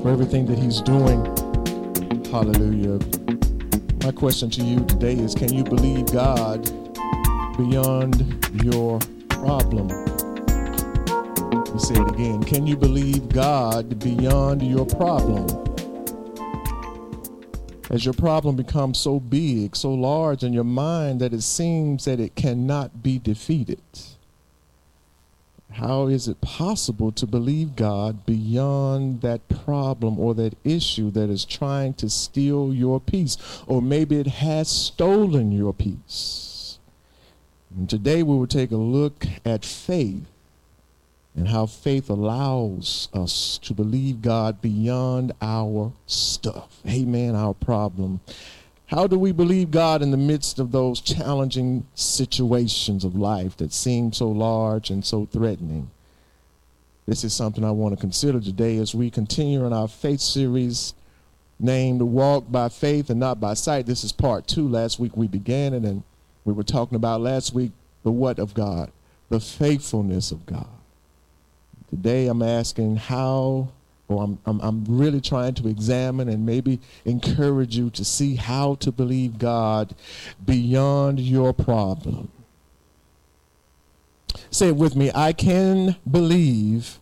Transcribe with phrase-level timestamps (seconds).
[0.00, 1.24] for everything that He's doing.
[2.26, 2.98] Hallelujah.
[4.04, 6.64] My question to you today is can you believe God
[7.56, 9.88] beyond your problem?
[11.52, 12.42] Let me say it again.
[12.44, 15.46] Can you believe God beyond your problem?
[17.90, 22.18] As your problem becomes so big, so large in your mind that it seems that
[22.18, 23.82] it cannot be defeated.
[25.74, 31.44] How is it possible to believe God beyond that problem or that issue that is
[31.44, 33.36] trying to steal your peace?
[33.66, 36.78] Or maybe it has stolen your peace.
[37.74, 40.26] And today we will take a look at faith
[41.34, 46.80] and how faith allows us to believe God beyond our stuff.
[46.86, 48.20] Amen, our problem.
[48.92, 53.72] How do we believe God in the midst of those challenging situations of life that
[53.72, 55.90] seem so large and so threatening?
[57.06, 60.92] This is something I want to consider today as we continue in our faith series
[61.58, 63.86] named Walk by Faith and Not by Sight.
[63.86, 64.68] This is part two.
[64.68, 66.02] Last week we began it and
[66.44, 68.92] we were talking about last week the what of God,
[69.30, 70.68] the faithfulness of God.
[71.88, 73.68] Today I'm asking how
[74.20, 78.92] I'm, I'm, I'm really trying to examine and maybe encourage you to see how to
[78.92, 79.94] believe God
[80.44, 82.30] beyond your problem.
[84.50, 85.10] Say it with me.
[85.14, 86.98] I can believe.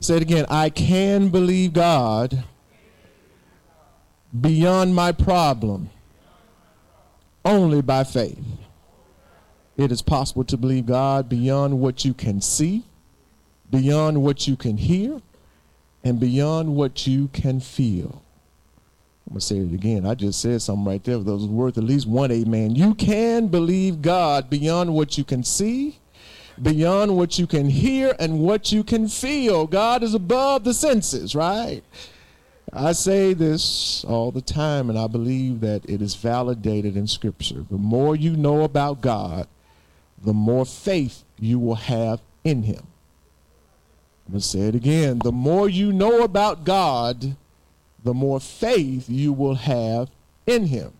[0.00, 0.46] Say it again.
[0.48, 2.44] I can believe God
[4.38, 5.90] beyond my problem
[7.44, 8.38] only by faith.
[9.76, 12.84] It is possible to believe God beyond what you can see,
[13.70, 15.20] beyond what you can hear,
[16.04, 18.22] and beyond what you can feel.
[19.26, 20.06] I'm going to say it again.
[20.06, 22.74] I just said something right there that was worth at least one amen.
[22.74, 25.98] You can believe God beyond what you can see,
[26.62, 29.66] beyond what you can hear, and what you can feel.
[29.66, 31.82] God is above the senses, right?
[32.72, 37.64] I say this all the time, and I believe that it is validated in Scripture.
[37.70, 39.46] The more you know about God,
[40.22, 42.86] the more faith you will have in Him.
[44.28, 45.20] I'm going to say it again.
[45.24, 47.34] The more you know about God,
[48.04, 50.10] the more faith you will have
[50.46, 50.92] in Him.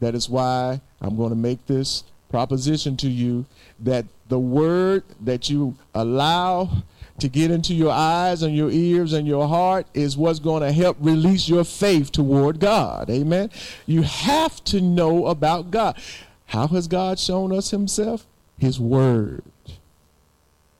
[0.00, 3.46] That is why I'm going to make this proposition to you
[3.78, 6.82] that the word that you allow
[7.20, 10.72] to get into your eyes and your ears and your heart is what's going to
[10.72, 13.08] help release your faith toward God.
[13.08, 13.48] Amen.
[13.86, 15.96] You have to know about God.
[16.46, 18.26] How has God shown us Himself?
[18.58, 19.44] His Word.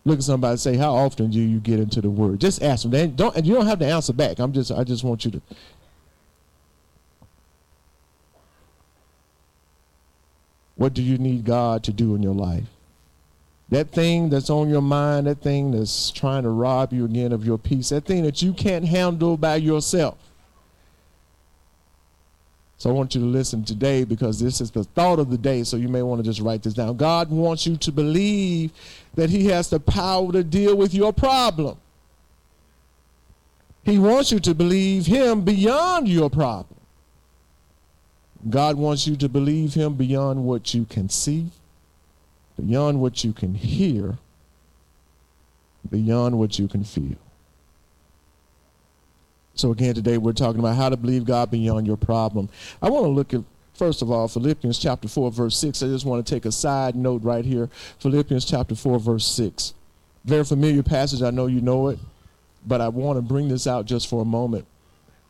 [0.06, 2.82] Look at somebody and say, "How often do you get into the Word?" Just ask
[2.82, 2.92] them.
[2.92, 4.38] They don't, and you don't have to answer back.
[4.38, 5.42] I'm just, I just want you to.
[10.76, 12.68] What do you need God to do in your life?
[13.70, 17.44] That thing that's on your mind, that thing that's trying to rob you again of
[17.44, 20.18] your peace, that thing that you can't handle by yourself.
[22.78, 25.64] So I want you to listen today because this is the thought of the day,
[25.64, 26.96] so you may want to just write this down.
[26.96, 28.70] God wants you to believe
[29.14, 31.78] that He has the power to deal with your problem.
[33.82, 36.78] He wants you to believe Him beyond your problem.
[38.50, 41.46] God wants you to believe Him beyond what you can see,
[42.60, 44.18] beyond what you can hear,
[45.88, 47.16] beyond what you can feel.
[49.56, 52.50] So, again, today we're talking about how to believe God beyond your problem.
[52.82, 53.40] I want to look at,
[53.72, 55.82] first of all, Philippians chapter 4, verse 6.
[55.82, 57.70] I just want to take a side note right here.
[57.98, 59.72] Philippians chapter 4, verse 6.
[60.26, 61.22] Very familiar passage.
[61.22, 61.98] I know you know it,
[62.66, 64.66] but I want to bring this out just for a moment.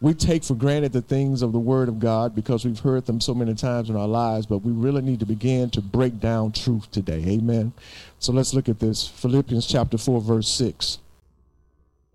[0.01, 3.21] We take for granted the things of the Word of God because we've heard them
[3.21, 6.51] so many times in our lives, but we really need to begin to break down
[6.51, 7.25] truth today.
[7.29, 7.73] Amen.
[8.19, 9.07] So let's look at this.
[9.07, 10.99] Philippians chapter 4, verse 6.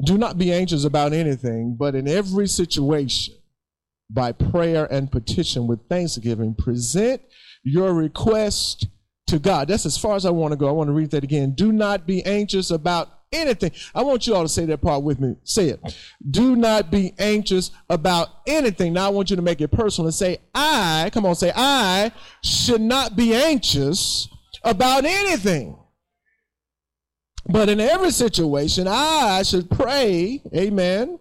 [0.03, 3.35] Do not be anxious about anything, but in every situation,
[4.09, 7.21] by prayer and petition with thanksgiving, present
[7.63, 8.87] your request
[9.27, 9.67] to God.
[9.67, 10.67] That's as far as I want to go.
[10.67, 11.51] I want to read that again.
[11.51, 13.71] Do not be anxious about anything.
[13.95, 15.35] I want you all to say that part with me.
[15.43, 15.79] Say it.
[16.29, 18.93] Do not be anxious about anything.
[18.93, 22.11] Now I want you to make it personal and say, I, come on, say, I
[22.43, 24.27] should not be anxious
[24.63, 25.77] about anything.
[27.47, 31.19] But in every situation, I should pray, amen,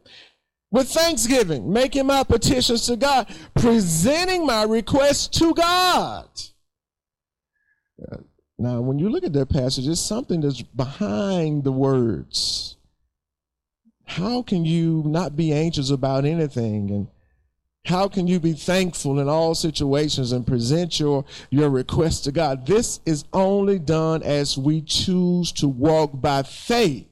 [0.70, 6.28] with thanksgiving, making my petitions to God, presenting my requests to God.
[8.58, 12.76] Now, when you look at that passage, it's something that's behind the words.
[14.05, 16.90] How can you not be anxious about anything?
[16.90, 17.06] And
[17.87, 22.67] how can you be thankful in all situations and present your, your request to God?
[22.67, 27.06] This is only done as we choose to walk by faith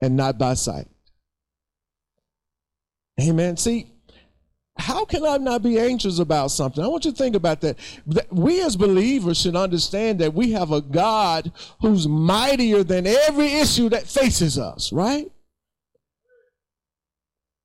[0.00, 0.88] and not by sight.
[3.20, 3.56] Amen.
[3.56, 3.92] See,
[4.76, 6.82] how can I not be anxious about something?
[6.82, 7.78] I want you to think about that.
[8.30, 11.52] We as believers should understand that we have a God
[11.82, 15.30] who's mightier than every issue that faces us, right?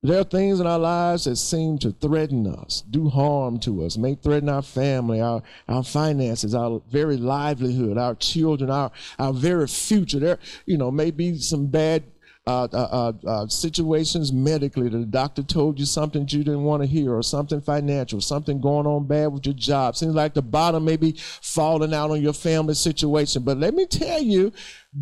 [0.00, 3.98] There are things in our lives that seem to threaten us, do harm to us,
[3.98, 9.66] may threaten our family, our, our finances, our very livelihood, our children, our, our very
[9.66, 10.20] future.
[10.20, 12.04] There, you know, may be some bad
[12.48, 16.82] uh, uh, uh, uh, situations medically that the doctor told you something you didn't want
[16.82, 19.94] to hear or something financial something going on bad with your job.
[19.94, 21.12] Seems like the bottom may be
[21.42, 23.42] falling out on your family situation.
[23.42, 24.50] But let me tell you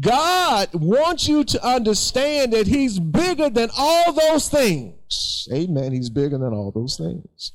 [0.00, 5.48] god wants you to understand that he's bigger than all those things.
[5.52, 5.92] Amen.
[5.92, 7.52] He's bigger than all those things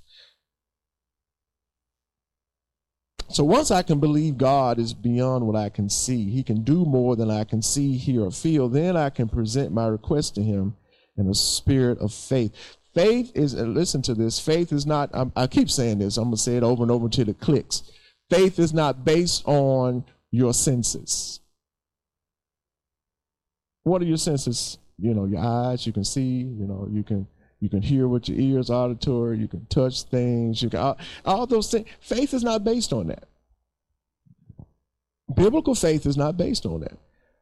[3.33, 6.85] So once I can believe God is beyond what I can see, He can do
[6.85, 10.43] more than I can see, hear, or feel, then I can present my request to
[10.43, 10.75] Him
[11.17, 12.51] in a spirit of faith.
[12.93, 16.25] Faith is, uh, listen to this, faith is not, I'm, i keep saying this, I'm
[16.25, 17.83] going to say it over and over until it clicks.
[18.29, 21.39] Faith is not based on your senses.
[23.83, 24.77] What are your senses?
[24.97, 27.27] You know, your eyes, you can see, you know, you can
[27.61, 29.37] you can hear with your ears, auditory.
[29.37, 30.63] You can touch things.
[30.63, 31.87] You can all, all those things.
[31.99, 33.25] Faith is not based on that.
[35.33, 36.97] Biblical faith is not based on that.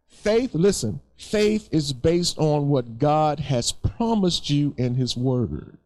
[0.07, 5.77] Faith, listen, faith is based on what God has promised you in His Word.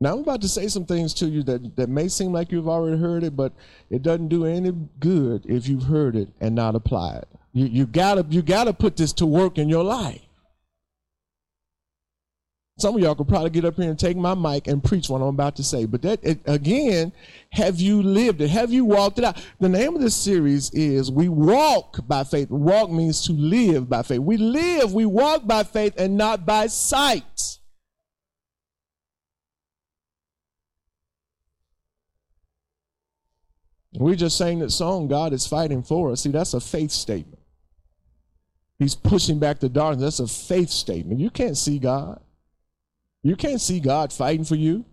[0.00, 2.68] Now, I'm about to say some things to you that, that may seem like you've
[2.68, 3.52] already heard it, but
[3.90, 7.28] it doesn't do any good if you've heard it and not apply it.
[7.52, 10.22] You, you gotta you gotta put this to work in your life.
[12.78, 15.20] Some of y'all could probably get up here and take my mic and preach what
[15.20, 15.84] I'm about to say.
[15.84, 17.12] But that it, again,
[17.50, 18.48] have you lived it?
[18.48, 19.44] Have you walked it out?
[19.60, 22.50] The name of this series is We Walk by Faith.
[22.50, 24.20] Walk means to live by faith.
[24.20, 27.58] We live, we walk by faith and not by sight.
[33.92, 36.22] We just sang that song, God is fighting for us.
[36.22, 37.41] See, that's a faith statement.
[38.82, 40.18] He's pushing back the darkness.
[40.18, 41.20] That's a faith statement.
[41.20, 42.20] You can't see God.
[43.22, 44.84] You can't see God fighting for you.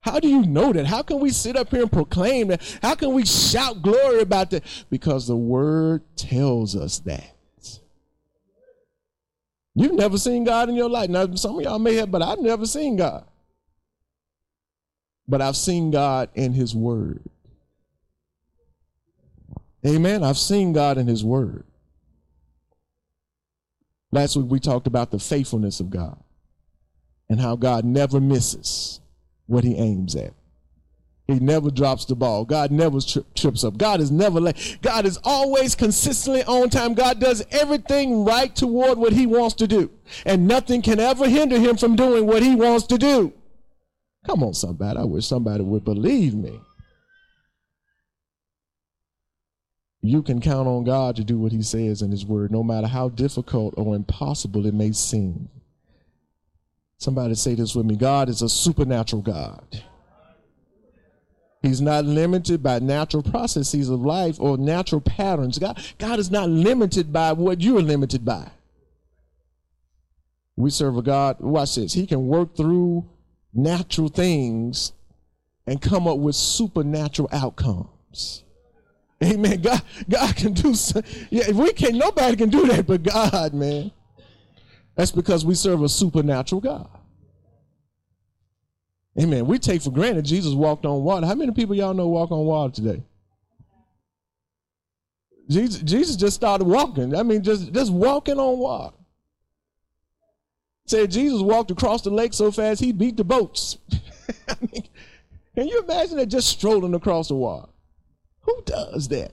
[0.00, 0.86] How do you know that?
[0.86, 2.78] How can we sit up here and proclaim that?
[2.80, 4.64] How can we shout glory about that?
[4.88, 7.34] Because the word tells us that.
[9.74, 11.10] You've never seen God in your life.
[11.10, 13.26] Now, some of y'all may have, but I've never seen God.
[15.28, 17.22] But I've seen God in His Word.
[19.86, 20.24] Amen.
[20.24, 21.64] I've seen God in His Word.
[24.10, 26.18] Last week we talked about the faithfulness of God
[27.28, 29.00] and how God never misses
[29.46, 30.32] what he aims at.
[31.26, 32.46] He never drops the ball.
[32.46, 33.76] God never tri- trips up.
[33.76, 34.78] God is never late.
[34.80, 36.94] God is always consistently on time.
[36.94, 39.90] God does everything right toward what he wants to do.
[40.24, 43.34] And nothing can ever hinder him from doing what he wants to do.
[44.26, 44.98] Come on, somebody.
[44.98, 46.58] I wish somebody would believe me.
[50.00, 52.86] You can count on God to do what he says in his word, no matter
[52.86, 55.48] how difficult or impossible it may seem.
[56.98, 59.82] Somebody say this with me God is a supernatural God.
[61.62, 65.58] He's not limited by natural processes of life or natural patterns.
[65.58, 68.48] God, God is not limited by what you're limited by.
[70.54, 73.08] We serve a God, watch this, He can work through
[73.52, 74.92] natural things
[75.66, 78.44] and come up with supernatural outcomes.
[79.22, 79.60] Amen.
[79.60, 80.74] God, God can do.
[80.74, 81.96] So, yeah, we can't.
[81.96, 83.90] Nobody can do that, but God, man.
[84.94, 86.88] That's because we serve a supernatural God.
[89.18, 89.46] Amen.
[89.46, 91.26] We take for granted Jesus walked on water.
[91.26, 93.02] How many people y'all know walk on water today?
[95.48, 97.16] Jesus, Jesus just started walking.
[97.16, 98.94] I mean, just, just walking on water.
[100.86, 103.78] Said Jesus walked across the lake so fast he beat the boats.
[104.48, 104.88] I mean,
[105.54, 107.68] can you imagine that just strolling across the water?
[108.48, 109.32] Who does that?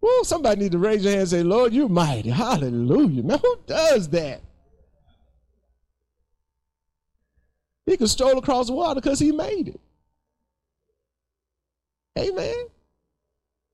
[0.00, 2.30] Well, somebody need to raise your hand and say, Lord, you're mighty.
[2.30, 3.24] Hallelujah.
[3.24, 4.40] Man, who does that?
[7.84, 9.80] He could stroll across the water because he made it.
[12.16, 12.66] Amen.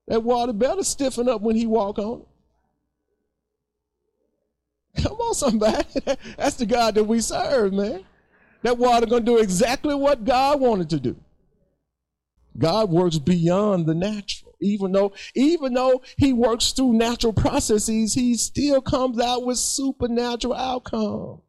[0.07, 2.23] That water better stiffen up when he walk on.
[4.97, 5.87] Come on, somebody.
[6.37, 8.03] That's the God that we serve, man.
[8.63, 11.15] That water gonna do exactly what God wanted to do.
[12.57, 14.55] God works beyond the natural.
[14.59, 20.55] Even though, even though he works through natural processes, he still comes out with supernatural
[20.55, 21.41] outcome.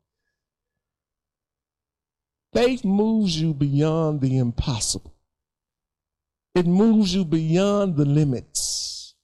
[2.52, 5.14] Faith moves you beyond the impossible.
[6.54, 9.14] It moves you beyond the limits.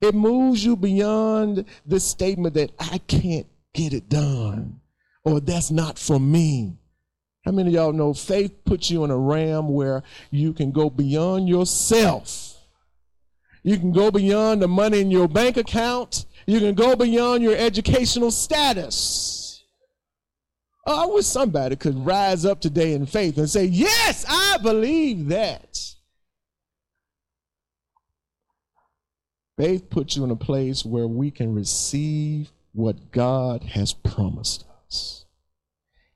[0.00, 4.80] It moves you beyond the statement that I can't get it done
[5.24, 6.77] or that's not for me.
[7.48, 10.90] How many of y'all know faith puts you in a realm where you can go
[10.90, 12.58] beyond yourself?
[13.62, 16.26] You can go beyond the money in your bank account.
[16.46, 19.64] You can go beyond your educational status.
[20.86, 25.28] Oh, I wish somebody could rise up today in faith and say, Yes, I believe
[25.28, 25.78] that.
[29.56, 35.24] Faith puts you in a place where we can receive what God has promised us,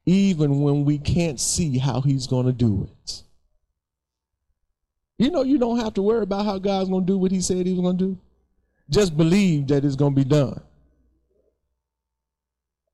[0.06, 3.22] even when we can't see how He's going to do it.
[5.18, 7.40] You know, you don't have to worry about how God's going to do what He
[7.40, 8.18] said He was going to do.
[8.90, 10.60] Just believe that it's going to be done.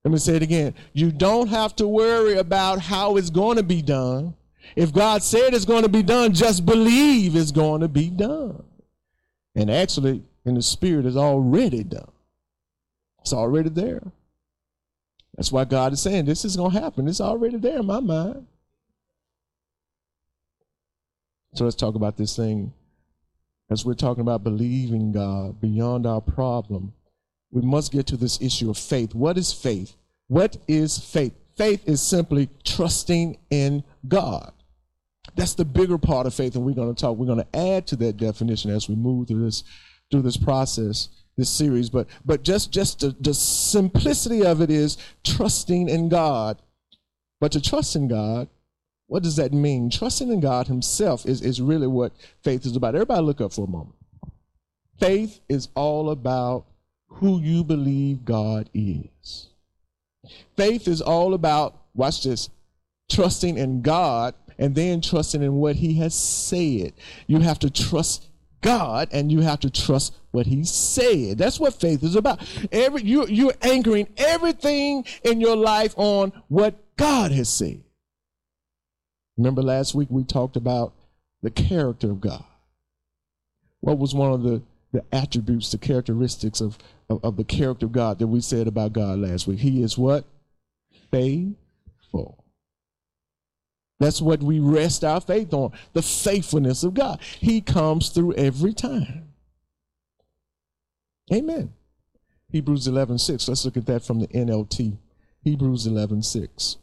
[0.04, 0.74] Let me say it again.
[0.92, 4.34] You don't have to worry about how it's going to be done.
[4.76, 8.62] If God said it's going to be done, just believe it's going to be done.
[9.54, 12.10] And actually, in the spirit it's already done.
[13.20, 14.02] It's already there.
[15.38, 17.06] That's why God is saying this is going to happen.
[17.06, 18.44] It's already there in my mind.
[21.54, 22.72] So let's talk about this thing.
[23.70, 26.92] As we're talking about believing God beyond our problem,
[27.52, 29.14] we must get to this issue of faith.
[29.14, 29.94] What is faith?
[30.26, 31.34] What is faith?
[31.56, 34.52] Faith is simply trusting in God.
[35.36, 37.16] That's the bigger part of faith, and we're going to talk.
[37.16, 39.62] We're going to add to that definition as we move through this
[40.10, 41.88] through this process, this series.
[41.88, 46.60] But but just just the, the simplicity of it is trusting in God.
[47.40, 48.48] But to trust in God,
[49.06, 49.88] what does that mean?
[49.88, 52.94] Trusting in God Himself is, is really what faith is about.
[52.94, 53.94] Everybody look up for a moment.
[55.00, 56.66] Faith is all about
[57.06, 59.48] who you believe God is.
[60.56, 62.50] Faith is all about, watch this,
[63.10, 66.92] trusting in God and then trusting in what He has said.
[67.26, 68.28] You have to trust
[68.60, 71.38] God and you have to trust what he said.
[71.38, 72.40] That's what faith is about.
[72.72, 77.82] Every you you're anchoring everything in your life on what God has said.
[79.36, 80.92] Remember last week we talked about
[81.42, 82.44] the character of God.
[83.80, 84.62] What was one of the,
[84.92, 88.92] the attributes, the characteristics of, of, of the character of God that we said about
[88.92, 89.60] God last week?
[89.60, 90.24] He is what?
[91.12, 92.44] Faithful.
[94.00, 97.20] That's what we rest our faith on the faithfulness of God.
[97.40, 99.32] He comes through every time.
[101.32, 101.74] Amen.
[102.50, 103.48] Hebrews 11 6.
[103.48, 104.98] Let's look at that from the NLT.
[105.42, 106.76] Hebrews 11 6.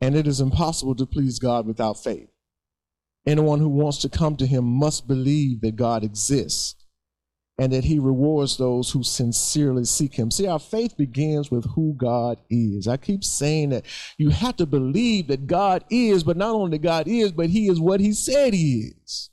[0.00, 2.28] And it is impossible to please God without faith.
[3.26, 6.76] Anyone who wants to come to him must believe that God exists
[7.60, 10.30] and that he rewards those who sincerely seek him.
[10.30, 12.88] See, our faith begins with who God is.
[12.88, 13.84] I keep saying that
[14.16, 17.68] you have to believe that God is, but not only that God is, but he
[17.68, 19.28] is what he said he is.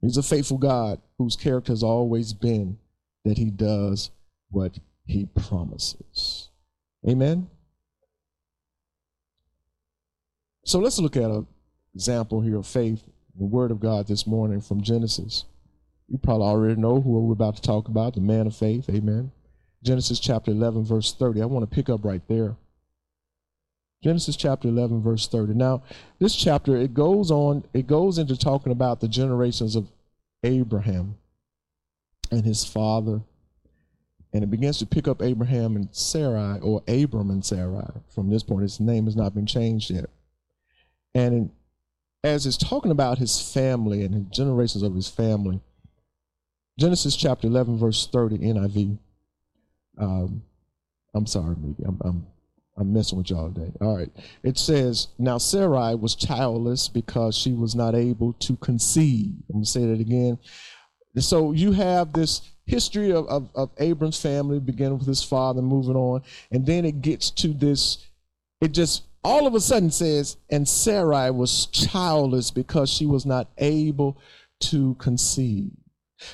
[0.00, 2.78] He's a faithful God whose character has always been
[3.24, 4.10] that he does
[4.50, 6.48] what he promises.
[7.08, 7.48] Amen.
[10.64, 11.46] So let's look at an
[11.94, 13.04] example here of faith,
[13.38, 15.44] the word of God this morning from Genesis.
[16.10, 18.90] You probably already know who we're about to talk about, the man of faith.
[18.90, 19.30] Amen.
[19.84, 21.40] Genesis chapter 11, verse 30.
[21.40, 22.56] I want to pick up right there.
[24.02, 25.54] Genesis chapter 11, verse 30.
[25.54, 25.84] Now,
[26.18, 29.88] this chapter, it goes on, it goes into talking about the generations of
[30.42, 31.16] Abraham
[32.32, 33.20] and his father.
[34.32, 37.90] And it begins to pick up Abraham and Sarai, or Abram and Sarai.
[38.08, 40.10] From this point, his name has not been changed yet.
[41.14, 41.50] And
[42.24, 45.60] as it's talking about his family and the generations of his family,
[46.80, 48.98] Genesis chapter 11, verse 30, NIV.
[49.98, 50.42] Um,
[51.14, 52.26] I'm sorry, maybe I'm, I'm,
[52.78, 53.70] I'm messing with y'all today.
[53.82, 54.08] All right.
[54.42, 59.34] It says, Now Sarai was childless because she was not able to conceive.
[59.50, 60.38] I'm going to say that again.
[61.18, 65.96] So you have this history of, of, of Abram's family, beginning with his father, moving
[65.96, 66.22] on.
[66.50, 68.06] And then it gets to this,
[68.62, 73.50] it just all of a sudden says, And Sarai was childless because she was not
[73.58, 74.16] able
[74.60, 75.72] to conceive.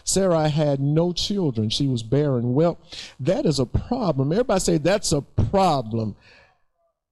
[0.04, 1.70] Sarai had no children.
[1.70, 2.54] She was barren.
[2.54, 2.78] Well,
[3.20, 4.32] that is a problem.
[4.32, 6.16] Everybody say that's a problem.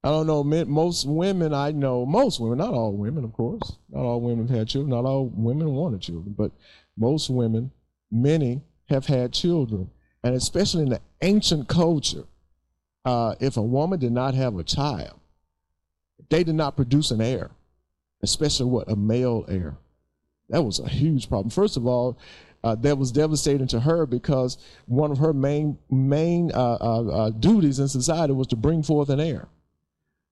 [0.02, 0.44] I don't know.
[0.44, 4.58] Most women I know, most women, not all women, of course, not all women have
[4.58, 4.90] had children.
[4.90, 6.52] Not all women wanted children, but
[6.96, 7.70] most women,
[8.10, 9.90] many have had children,
[10.22, 12.24] and especially in the ancient culture,
[13.04, 15.18] uh, if a woman did not have a child,
[16.30, 17.50] they did not produce an heir,
[18.22, 19.76] especially what a male heir.
[20.50, 21.50] That was a huge problem.
[21.50, 22.18] First of all,
[22.64, 24.56] uh, that was devastating to her because
[24.86, 29.10] one of her main main uh, uh, uh, duties in society was to bring forth
[29.10, 29.46] an heir.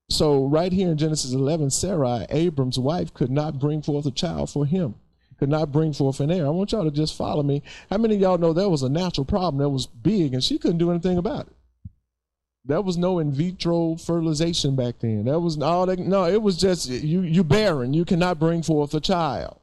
[0.09, 4.51] So right here in Genesis 11, Sarai, Abram's wife, could not bring forth a child
[4.51, 4.95] for him.
[5.39, 6.47] could not bring forth an heir.
[6.47, 7.63] I want y'all to just follow me.
[7.91, 10.59] How many of y'all know that was a natural problem that was big and she
[10.59, 11.57] couldn't do anything about it?
[12.65, 15.25] There was no in vitro fertilization back then.
[15.25, 17.93] That was all that, no, it was just you you barren.
[17.93, 19.59] You cannot bring forth a child.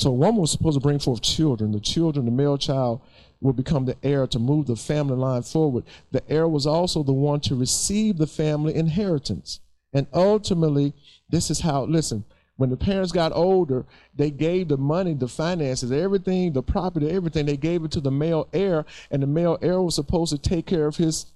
[0.00, 1.72] So one was supposed to bring forth children.
[1.72, 3.02] The children, the male child,
[3.42, 5.84] will become the heir to move the family line forward.
[6.10, 9.60] The heir was also the one to receive the family inheritance.
[9.92, 10.94] And ultimately,
[11.28, 12.24] this is how, listen,
[12.56, 13.84] when the parents got older,
[14.16, 18.10] they gave the money, the finances, everything, the property, everything, they gave it to the
[18.10, 21.26] male heir, and the male heir was supposed to take care of his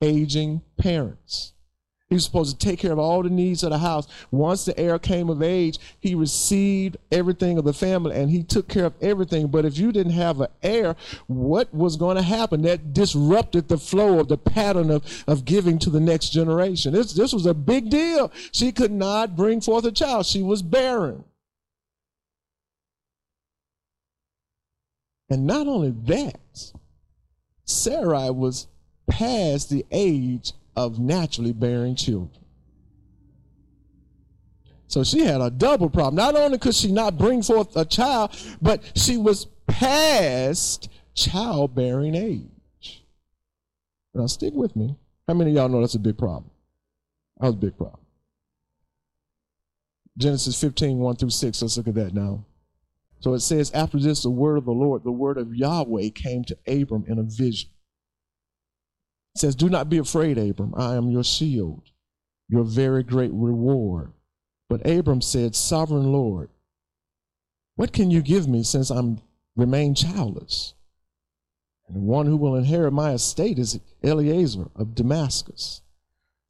[0.00, 1.54] aging parents.
[2.12, 4.06] He was supposed to take care of all the needs of the house.
[4.30, 8.68] Once the heir came of age, he received everything of the family and he took
[8.68, 9.48] care of everything.
[9.48, 10.94] But if you didn't have an heir,
[11.26, 12.60] what was going to happen?
[12.60, 16.92] That disrupted the flow of the pattern of, of giving to the next generation.
[16.92, 18.30] This, this was a big deal.
[18.52, 21.24] She could not bring forth a child, she was barren.
[25.30, 26.72] And not only that,
[27.64, 28.66] Sarai was
[29.08, 32.42] past the age of naturally bearing children.
[34.86, 36.16] So she had a double problem.
[36.16, 43.04] Not only could she not bring forth a child, but she was past childbearing age.
[44.14, 44.96] Now, stick with me.
[45.26, 46.50] How many of y'all know that's a big problem?
[47.40, 48.00] That was a big problem.
[50.18, 51.62] Genesis 15, 1 through 6.
[51.62, 52.44] Let's look at that now.
[53.20, 56.44] So it says, After this, the word of the Lord, the word of Yahweh came
[56.44, 57.70] to Abram in a vision
[59.36, 60.74] says, Do not be afraid, Abram.
[60.76, 61.82] I am your shield,
[62.48, 64.12] your very great reward.
[64.68, 66.48] But Abram said, Sovereign Lord,
[67.76, 69.20] what can you give me since I'm
[69.56, 70.74] remain childless?
[71.86, 75.82] And the one who will inherit my estate is Eliezer of Damascus.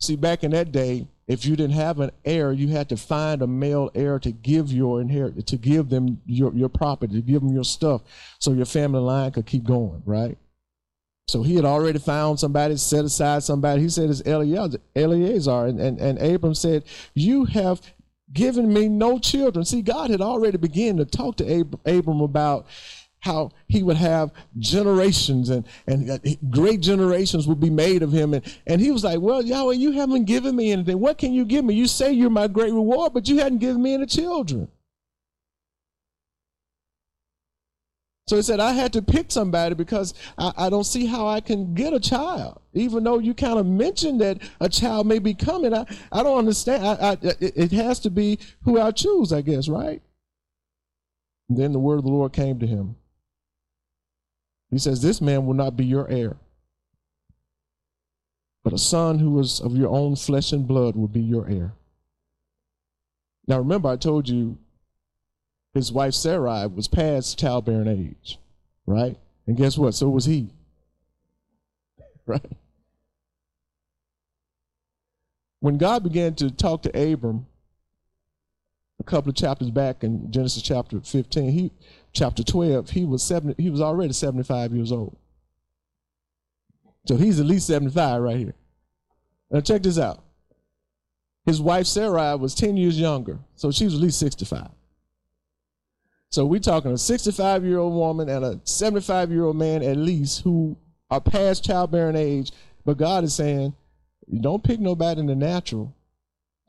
[0.01, 3.41] See, back in that day, if you didn't have an heir, you had to find
[3.41, 7.41] a male heir to give your inheritance, to give them your, your property, to give
[7.41, 8.03] them your stuff,
[8.39, 10.37] so your family line could keep going, right?
[11.33, 13.81] So he had already found somebody, set aside somebody.
[13.81, 15.67] He said it's Eliezer.
[15.67, 17.81] And, and, and Abram said, You have
[18.35, 19.65] given me no children.
[19.65, 22.67] See, God had already begun to talk to Ab- Abram about
[23.21, 28.35] how he would have generations and, and great generations would be made of him.
[28.35, 31.01] And, and he was like, Well, Yahweh, you haven't given me anything.
[31.01, 31.73] What can you give me?
[31.73, 34.69] You say you're my great reward, but you hadn't given me any children.
[38.29, 41.41] So he said, I had to pick somebody because I, I, don't see how I
[41.41, 42.61] can get a child.
[42.73, 46.39] Even though you kind of mentioned that a child may be coming, I, I don't
[46.39, 46.87] understand.
[46.87, 50.01] I, I, it has to be who I choose, I guess, right?
[51.49, 52.97] And then the word of the Lord came to him.
[54.71, 56.37] He says, This man will not be your heir,
[58.63, 61.75] but a son who is of your own flesh and blood will be your heir.
[63.47, 64.57] Now, remember, I told you
[65.75, 68.39] his wife Sarai was past childbearing age,
[68.87, 69.17] right?
[69.47, 69.95] And guess what?
[69.95, 70.51] So was he.
[72.25, 72.53] Right?
[75.59, 77.47] When God began to talk to Abram
[79.01, 81.73] a couple of chapters back in Genesis chapter 15, he
[82.13, 85.17] chapter 12, he was 70, he was already 75 years old.
[87.09, 88.55] So he's at least 75 right here.
[89.51, 90.23] Now check this out.
[91.45, 94.69] His wife Sarai was 10 years younger, so she was at least 65.
[96.33, 99.99] So we're talking a 65 year old woman and a 75 year old man at
[99.99, 100.79] least who
[101.11, 102.53] are past childbearing age.
[102.87, 103.75] But God is saying,
[104.41, 105.95] don't pick nobody in the natural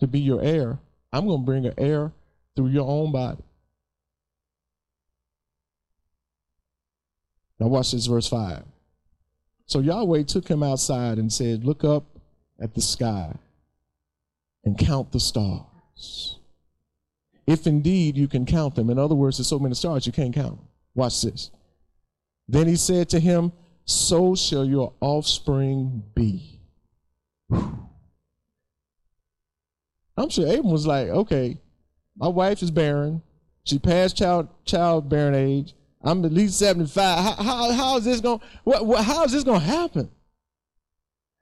[0.02, 0.80] to be your heir.
[1.14, 2.12] I'm going to bring an heir
[2.56, 3.42] through your own body.
[7.58, 8.64] Now watch this verse 5.
[9.66, 12.04] So Yahweh took him outside and said, Look up
[12.60, 13.34] at the sky
[14.66, 16.40] and count the stars
[17.46, 18.90] if indeed you can count them.
[18.90, 20.68] In other words, there's so many stars you can't count them.
[20.96, 21.52] Watch this.
[22.48, 23.52] Then he said to him,
[23.86, 26.62] So shall your offspring be.
[30.16, 31.58] I'm sure Abram was like, okay,
[32.18, 33.22] my wife is barren.
[33.66, 35.74] She passed child childbearing age.
[36.04, 37.18] I'm at least 75.
[37.18, 40.12] How, how, how is this going what, what, how is this going to happen?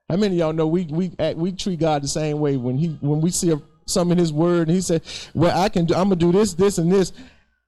[0.07, 2.89] How many of y'all know we we we treat God the same way when he
[3.01, 5.93] when we see a some in his word and he said, Well, I can do
[5.93, 7.13] I'm gonna do this, this, and this.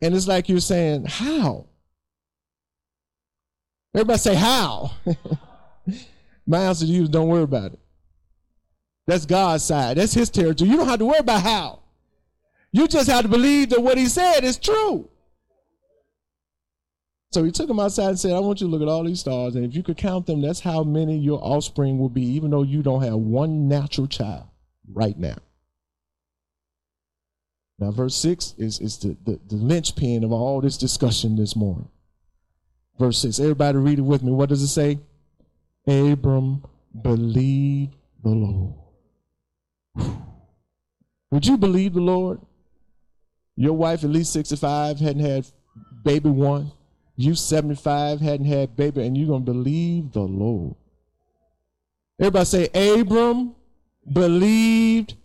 [0.02, 1.68] And it's like you're saying, How?
[3.96, 4.92] Everybody say how.
[6.48, 7.80] My answer to you is don't worry about it.
[9.06, 9.98] That's God's side.
[9.98, 10.70] That's his territory.
[10.70, 11.80] You don't have to worry about how.
[12.72, 15.10] You just have to believe that what he said is true.
[17.32, 19.20] So he took him outside and said, I want you to look at all these
[19.20, 22.52] stars, and if you could count them, that's how many your offspring will be, even
[22.52, 24.46] though you don't have one natural child
[24.92, 25.38] right now.
[27.80, 31.90] Now, verse 6 is, is the, the, the linchpin of all this discussion this morning.
[33.00, 33.40] Verse 6.
[33.40, 34.32] Everybody read it with me.
[34.32, 35.00] What does it say?
[35.88, 36.64] Abram
[37.02, 38.76] believed the Lord.
[41.32, 42.40] Would you believe the Lord?
[43.56, 45.46] Your wife, at least 65, hadn't had
[46.04, 46.72] baby one.
[47.16, 50.76] You, 75, hadn't had baby, and you're going to believe the Lord.
[52.20, 53.56] Everybody say, Abram
[54.12, 55.16] believed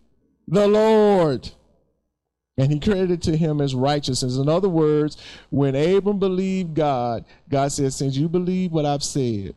[0.46, 1.50] the Lord.
[2.58, 4.36] And he credited to him as righteousness.
[4.36, 5.16] In other words,
[5.50, 9.54] when Abram believed God, God said, Since you believe what I've said,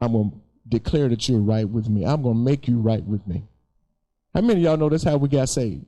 [0.00, 0.36] I'm going to
[0.68, 2.06] declare that you're right with me.
[2.06, 3.42] I'm going to make you right with me.
[4.32, 5.84] How many of y'all know that's how we got saved?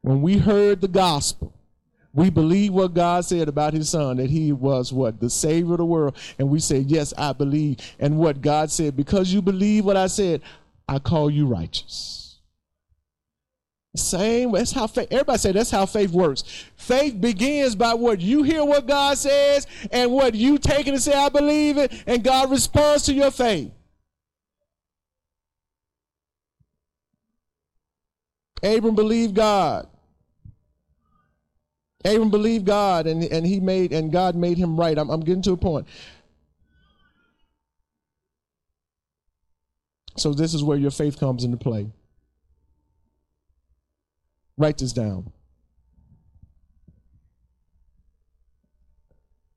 [0.00, 1.54] When we heard the gospel,
[2.12, 5.20] we believe what God said about his son, that he was what?
[5.20, 6.16] The savior of the world.
[6.40, 7.78] And we say, Yes, I believe.
[8.00, 10.42] And what God said, because you believe what I said,
[10.88, 12.21] I call you righteous.
[13.94, 16.44] Same, that's how faith, everybody say that's how faith works.
[16.76, 21.02] Faith begins by what you hear what God says and what you take it and
[21.02, 23.70] say, I believe it, and God responds to your faith.
[28.62, 29.88] Abram believed God.
[32.04, 34.96] Abram believed God and, and he made and God made him right.
[34.96, 35.86] I'm, I'm getting to a point.
[40.16, 41.90] So this is where your faith comes into play.
[44.56, 45.32] Write this down.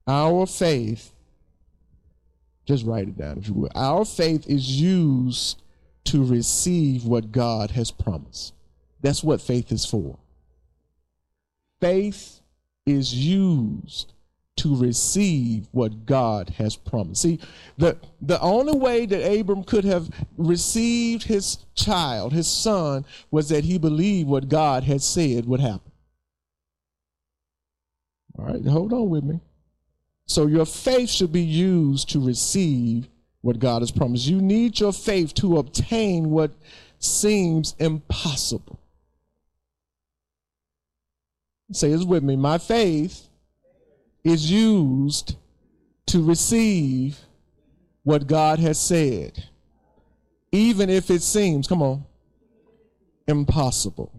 [0.07, 1.11] Our faith,
[2.65, 3.71] just write it down if you will.
[3.75, 5.61] Our faith is used
[6.05, 8.53] to receive what God has promised.
[9.01, 10.17] That's what faith is for.
[11.81, 12.41] Faith
[12.85, 14.13] is used
[14.57, 17.21] to receive what God has promised.
[17.21, 17.39] See,
[17.77, 23.65] the, the only way that Abram could have received his child, his son, was that
[23.65, 25.91] he believed what God had said would happen.
[28.37, 29.41] All right, hold on with me.
[30.27, 33.07] So your faith should be used to receive
[33.41, 34.25] what God has promised.
[34.25, 36.51] You need your faith to obtain what
[36.97, 38.79] seems impossible.
[41.71, 42.35] Say this with me.
[42.35, 43.27] My faith
[44.25, 45.37] is used
[46.07, 47.19] to receive
[48.03, 49.45] what God has said,
[50.51, 52.05] even if it seems, come on,
[53.27, 54.11] impossible.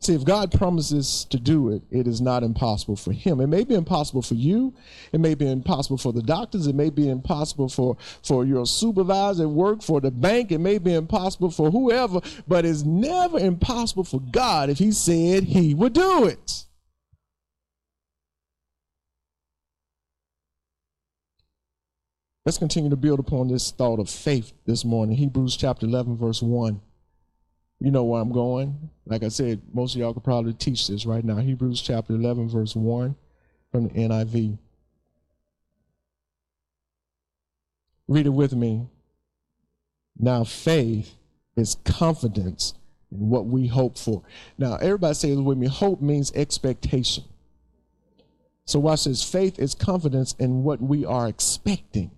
[0.00, 3.40] See, if God promises to do it, it is not impossible for Him.
[3.40, 4.74] It may be impossible for you.
[5.10, 6.68] It may be impossible for the doctors.
[6.68, 10.52] It may be impossible for, for your supervisor at work, for the bank.
[10.52, 15.44] It may be impossible for whoever, but it's never impossible for God if He said
[15.44, 16.65] He would do it.
[22.46, 25.16] Let's continue to build upon this thought of faith this morning.
[25.16, 26.80] Hebrews chapter 11, verse 1.
[27.80, 28.88] You know where I'm going.
[29.04, 31.38] Like I said, most of y'all could probably teach this right now.
[31.38, 33.16] Hebrews chapter 11, verse 1
[33.72, 34.58] from the NIV.
[38.06, 38.86] Read it with me.
[40.16, 41.16] Now, faith
[41.56, 42.74] is confidence
[43.10, 44.22] in what we hope for.
[44.56, 45.66] Now, everybody say it with me.
[45.66, 47.24] Hope means expectation.
[48.66, 49.28] So, watch this.
[49.28, 52.12] Faith is confidence in what we are expecting.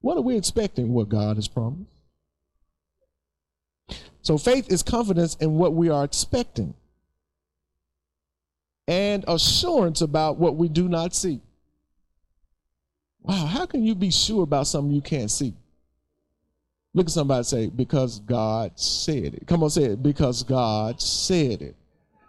[0.00, 0.92] What are we expecting?
[0.92, 1.90] What God has promised.
[4.22, 6.74] So faith is confidence in what we are expecting
[8.86, 11.40] and assurance about what we do not see.
[13.22, 15.54] Wow, how can you be sure about something you can't see?
[16.94, 19.46] Look at somebody say, because God said it.
[19.46, 20.02] Come on, say it.
[20.02, 21.76] Because God said it.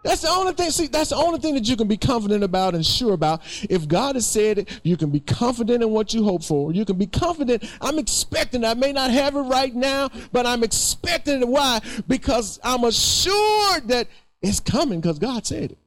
[0.02, 0.70] That's the only thing.
[0.70, 3.42] See, that's the only thing that you can be confident about and sure about.
[3.68, 6.72] If God has said it, you can be confident in what you hope for.
[6.72, 7.64] You can be confident.
[7.82, 8.64] I'm expecting.
[8.64, 11.48] I may not have it right now, but I'm expecting it.
[11.48, 11.80] Why?
[12.08, 14.08] Because I'm assured that
[14.40, 15.78] it's coming because God said it.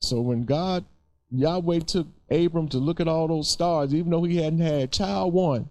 [0.00, 0.84] So when God,
[1.30, 5.32] Yahweh took Abram to look at all those stars, even though he hadn't had child
[5.32, 5.68] one,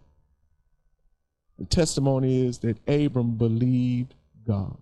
[1.60, 4.14] the testimony is that Abram believed
[4.48, 4.78] God.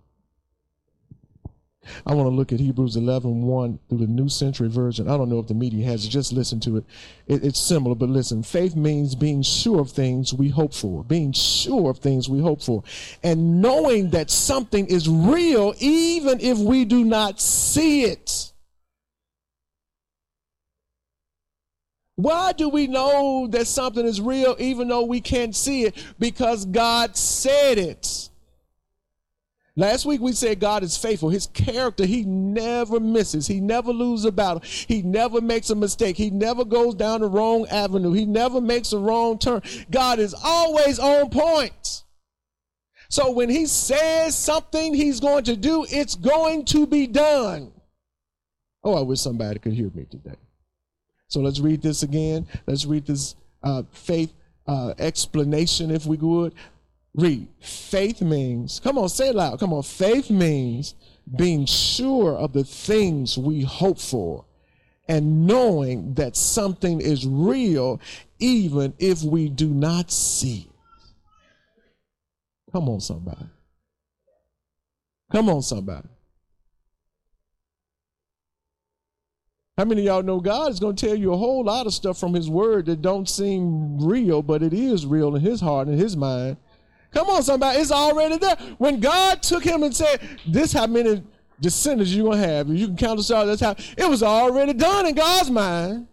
[2.06, 5.08] I want to look at Hebrews 11 1 through the New Century Version.
[5.08, 6.84] I don't know if the media has it, just listen to it.
[7.26, 7.44] it.
[7.44, 8.42] It's similar, but listen.
[8.42, 12.62] Faith means being sure of things we hope for, being sure of things we hope
[12.62, 12.82] for,
[13.22, 18.52] and knowing that something is real even if we do not see it.
[22.16, 25.96] Why do we know that something is real even though we can't see it?
[26.18, 28.30] Because God said it.
[29.76, 31.30] Last week we said God is faithful.
[31.30, 33.48] His character, he never misses.
[33.48, 34.62] He never loses a battle.
[34.64, 36.16] He never makes a mistake.
[36.16, 38.12] He never goes down the wrong avenue.
[38.12, 39.62] He never makes a wrong turn.
[39.90, 42.04] God is always on point.
[43.08, 47.72] So when he says something he's going to do, it's going to be done.
[48.84, 50.36] Oh, I wish somebody could hear me today.
[51.28, 52.46] So let's read this again.
[52.66, 54.32] Let's read this uh, faith
[54.66, 56.54] uh, explanation, if we would.
[57.14, 57.48] Read.
[57.60, 59.60] Faith means, come on, say it loud.
[59.60, 59.82] Come on.
[59.82, 60.94] Faith means
[61.36, 64.44] being sure of the things we hope for
[65.08, 68.00] and knowing that something is real
[68.38, 71.12] even if we do not see it.
[72.72, 73.46] Come on, somebody.
[75.30, 76.08] Come on, somebody.
[79.76, 81.94] How many of y'all know God is going to tell you a whole lot of
[81.94, 85.88] stuff from his word that don't seem real, but it is real in his heart
[85.88, 86.56] and his mind.
[87.14, 87.78] Come on, somebody.
[87.78, 88.56] It's already there.
[88.78, 91.22] When God took him and said, This how many
[91.60, 94.72] descendants you're gonna have, and you can count the stars, that's how it was already
[94.72, 96.08] done in God's mind.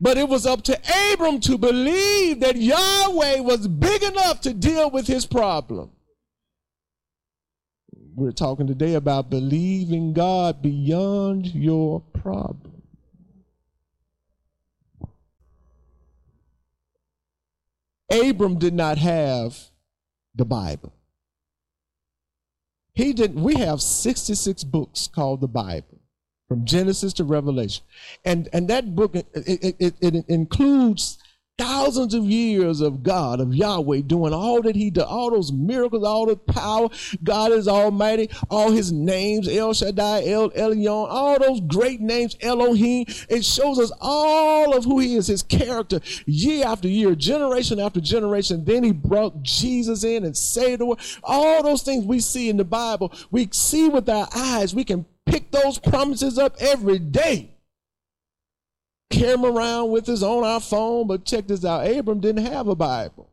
[0.00, 0.80] But it was up to
[1.12, 5.90] Abram to believe that Yahweh was big enough to deal with his problem.
[8.14, 12.82] We're talking today about believing God beyond your problem.
[18.10, 19.69] Abram did not have
[20.34, 20.92] the Bible.
[22.94, 26.00] He did we have 66 books called the Bible,
[26.48, 27.84] from Genesis to Revelation.
[28.24, 31.18] And and that book it, it, it, it includes
[31.60, 36.04] thousands of years of God, of Yahweh, doing all that He did, all those miracles,
[36.04, 36.88] all the power.
[37.22, 43.04] God is Almighty, all His names, El Shaddai, El Elyon, all those great names, Elohim.
[43.28, 48.00] It shows us all of who He is, His character, year after year, generation after
[48.00, 48.64] generation.
[48.64, 51.00] Then He brought Jesus in and saved the world.
[51.22, 54.74] All those things we see in the Bible, we see with our eyes.
[54.74, 57.49] We can pick those promises up every day
[59.10, 61.06] carry him around with us on our phone.
[61.06, 63.30] But check this out Abram didn't have a Bible.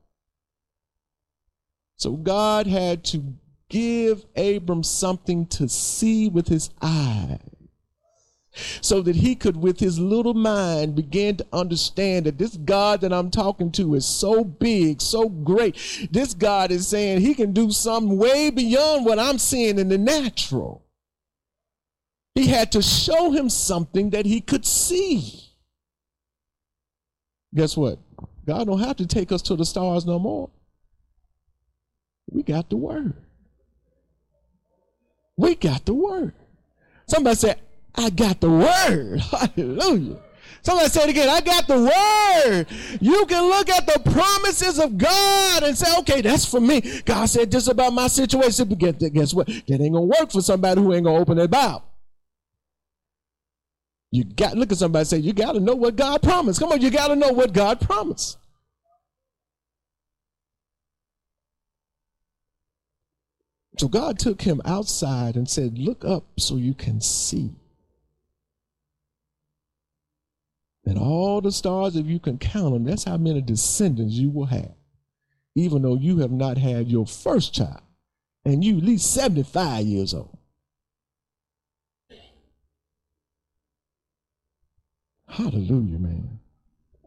[1.96, 3.34] So God had to
[3.70, 7.40] give Abram something to see with his eyes
[8.82, 13.14] so that he could, with his little mind, begin to understand that this God that
[13.14, 15.76] I'm talking to is so big, so great.
[16.12, 19.98] This God is saying he can do something way beyond what I'm seeing in the
[19.98, 20.84] natural.
[22.36, 25.47] He had to show him something that he could see.
[27.58, 27.98] Guess what?
[28.46, 30.52] God don't have to take us to the stars no more.
[32.30, 33.16] We got the word.
[35.36, 36.34] We got the word.
[37.08, 37.60] Somebody said,
[37.96, 39.20] I got the word.
[39.56, 40.20] Hallelujah.
[40.62, 41.30] Somebody say it again.
[41.30, 42.68] I got the word.
[43.02, 47.02] You can look at the promises of God and say, okay, that's for me.
[47.06, 48.68] God said this about my situation.
[48.70, 49.48] But guess what?
[49.48, 51.82] That ain't going to work for somebody who ain't going to open their mouth.
[54.18, 56.60] You got look at somebody say, you got to know what God promised.
[56.60, 58.40] Come on, you got to know what God promised.
[63.78, 67.52] So God took him outside and said, Look up so you can see.
[70.84, 74.46] And all the stars, if you can count them, that's how many descendants you will
[74.46, 74.74] have.
[75.54, 77.82] Even though you have not had your first child,
[78.46, 80.37] and you at least 75 years old.
[85.28, 86.40] Hallelujah, man.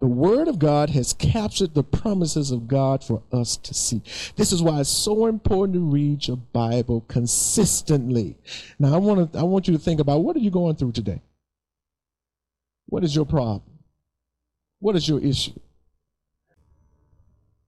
[0.00, 4.02] The Word of God has captured the promises of God for us to see.
[4.36, 8.38] This is why it's so important to read your Bible consistently.
[8.78, 10.92] Now, I want to, I want you to think about what are you going through
[10.92, 11.20] today?
[12.86, 13.62] What is your problem?
[14.78, 15.58] What is your issue?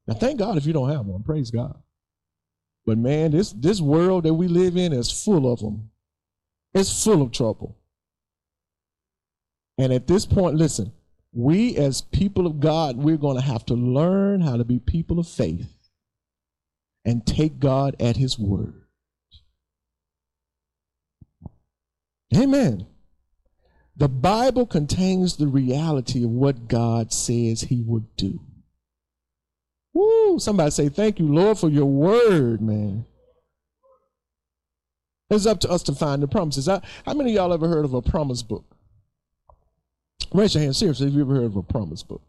[0.07, 1.23] Now, thank God if you don't have one.
[1.23, 1.77] Praise God.
[2.85, 5.91] But man, this this world that we live in is full of them.
[6.75, 7.77] It's full of trouble.
[9.79, 10.93] And at this point, listen,
[11.33, 15.19] we as people of God, we're going to have to learn how to be people
[15.19, 15.73] of faith
[17.05, 18.83] and take God at His word.
[22.35, 22.87] Amen.
[23.97, 28.41] The Bible contains the reality of what God says He would do.
[29.95, 30.39] Woo!
[30.39, 33.05] Somebody say, Thank you, Lord, for your word, man.
[35.29, 36.69] It's up to us to find the promises.
[36.69, 38.65] I, How many of y'all ever heard of a promise book?
[40.35, 42.23] Raise your hand seriously if you ever heard of a promise book.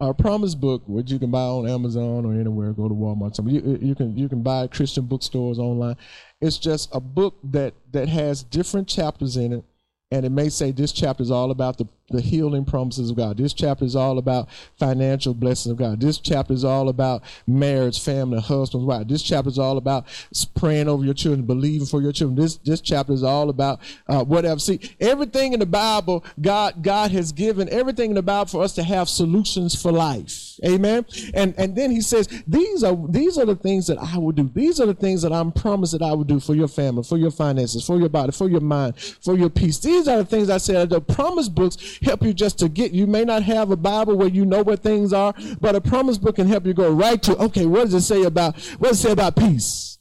[0.00, 3.36] A promise book, which you can buy on Amazon or anywhere, go to Walmart.
[3.36, 3.54] Somewhere.
[3.54, 5.96] You, you can you can buy Christian bookstores online.
[6.40, 9.64] It's just a book that that has different chapters in it,
[10.10, 13.36] and it may say this chapter is all about the the healing promises of God.
[13.36, 16.00] This chapter is all about financial blessings of God.
[16.00, 19.08] This chapter is all about marriage, family, husbands, wife.
[19.08, 20.06] This chapter is all about
[20.54, 22.36] praying over your children, believing for your children.
[22.36, 24.60] This this chapter is all about uh, whatever.
[24.60, 28.74] See, everything in the Bible, God God has given everything in the Bible for us
[28.74, 30.58] to have solutions for life.
[30.64, 31.04] Amen.
[31.34, 34.50] And and then He says these are these are the things that I will do.
[34.54, 37.16] These are the things that I'm promised that I will do for your family, for
[37.16, 39.78] your finances, for your body, for your mind, for your peace.
[39.78, 40.90] These are the things I said.
[40.90, 42.92] The promise books help you just to get.
[42.92, 46.18] You may not have a Bible where you know where things are, but a promise
[46.18, 47.36] book can help you go right to.
[47.36, 49.98] Okay, what does it say about what does it say about peace?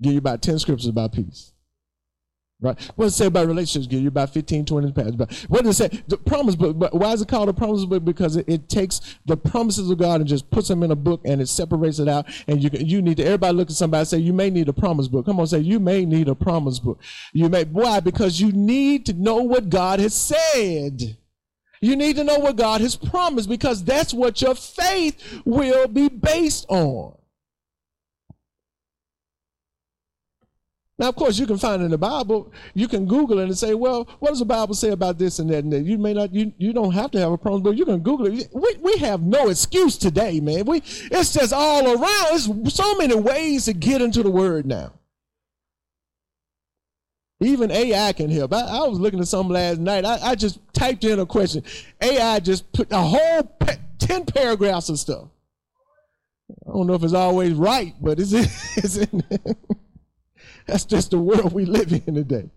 [0.00, 1.53] Give you about ten scriptures about peace.
[2.64, 2.92] Right?
[2.96, 3.86] What does it say about relationships?
[3.86, 5.16] Give you about 15, 20 pages.
[5.16, 6.02] But what does it say?
[6.08, 6.78] The promise book.
[6.78, 8.04] But why is it called a promise book?
[8.04, 11.20] Because it, it, takes the promises of God and just puts them in a book
[11.26, 12.26] and it separates it out.
[12.48, 14.72] And you you need to everybody look at somebody and say, you may need a
[14.72, 15.26] promise book.
[15.26, 17.00] Come on, say you may need a promise book.
[17.34, 18.00] You may why?
[18.00, 21.18] Because you need to know what God has said.
[21.80, 26.08] You need to know what God has promised because that's what your faith will be
[26.08, 27.14] based on.
[31.04, 32.50] Now, of course, you can find in the Bible.
[32.72, 35.50] You can Google it and say, well, what does the Bible say about this and
[35.50, 35.84] that and that?
[35.84, 38.26] You may not, you, you don't have to have a problem, but you can Google
[38.26, 38.48] it.
[38.54, 40.64] We, we have no excuse today, man.
[40.64, 42.26] We, it's just all around.
[42.30, 44.94] There's so many ways to get into the word now.
[47.42, 48.54] Even AI can help.
[48.54, 50.06] I, I was looking at some last night.
[50.06, 51.64] I, I, just typed in a question.
[52.00, 55.28] AI just put a whole pe- 10 paragraphs of stuff.
[56.66, 58.32] I don't know if it's always right, but it's
[58.78, 59.22] it's in
[60.66, 62.50] that's just the world we live in today.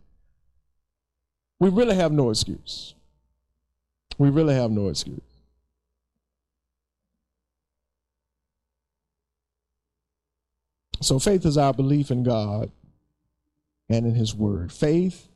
[1.60, 2.94] We really have no excuse.
[4.18, 5.22] We really have no excuse.
[11.02, 12.72] So faith is our belief in God
[13.90, 14.72] and in His Word.
[14.72, 15.30] Faith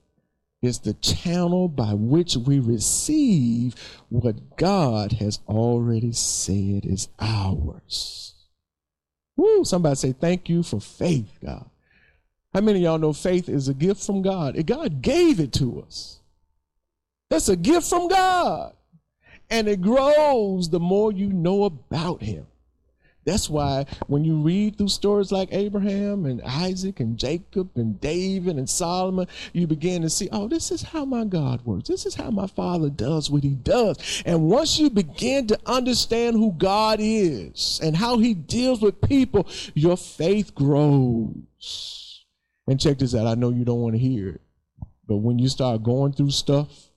[0.61, 3.75] is the channel by which we receive
[4.09, 8.33] what God has already said is ours.
[9.35, 11.70] Woo, somebody say, Thank you for faith, God.
[12.53, 14.65] How many of y'all know faith is a gift from God?
[14.65, 16.19] God gave it to us.
[17.29, 18.73] That's a gift from God.
[19.49, 22.47] And it grows the more you know about Him.
[23.23, 28.57] That's why when you read through stories like Abraham and Isaac and Jacob and David
[28.57, 31.87] and Solomon, you begin to see, oh, this is how my God works.
[31.87, 34.23] This is how my Father does what He does.
[34.25, 39.47] And once you begin to understand who God is and how He deals with people,
[39.75, 42.00] your faith grows.
[42.67, 43.27] And check this out.
[43.27, 44.41] I know you don't want to hear it,
[45.07, 46.89] but when you start going through stuff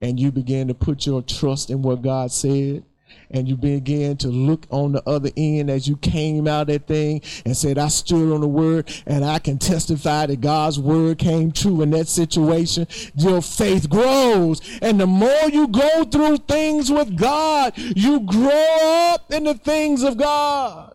[0.00, 2.84] and you begin to put your trust in what God said,
[3.30, 6.86] and you begin to look on the other end as you came out of that
[6.86, 11.18] thing and said, I stood on the word and I can testify that God's word
[11.18, 12.86] came true in that situation.
[13.14, 14.60] Your faith grows.
[14.82, 20.02] And the more you go through things with God, you grow up in the things
[20.02, 20.91] of God.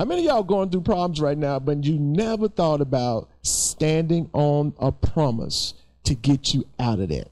[0.00, 4.30] How many of y'all going through problems right now, but you never thought about standing
[4.32, 7.30] on a promise to get you out of that?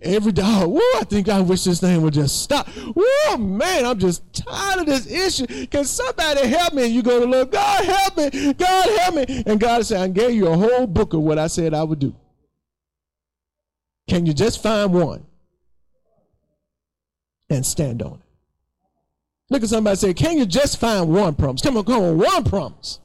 [0.00, 2.68] Every day, woo, I think I wish this thing would just stop.
[2.76, 5.66] Woo, man, I'm just tired of this issue.
[5.66, 6.84] Can somebody help me?
[6.84, 9.42] And you go to look, God help me, God help me.
[9.44, 11.98] And God said, I gave you a whole book of what I said I would
[11.98, 12.14] do.
[14.08, 15.26] Can you just find one
[17.50, 18.31] and stand on it?
[19.50, 21.60] Look at somebody say, Can you just find one promise?
[21.60, 23.00] Come on, come on, one promise.